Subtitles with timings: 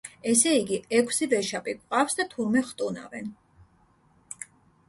[0.29, 3.31] ესე იგი, ექვსი ვეშაპი გვყავს და თურმე ხტუნავენ.